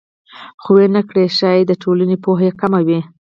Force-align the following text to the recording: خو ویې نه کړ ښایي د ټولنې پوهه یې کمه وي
خو 0.61 0.69
ویې 0.75 0.87
نه 0.95 1.01
کړ 1.07 1.17
ښایي 1.37 1.63
د 1.67 1.71
ټولنې 1.83 2.17
پوهه 2.23 2.43
یې 2.47 2.57
کمه 2.61 2.79
وي 2.87 2.99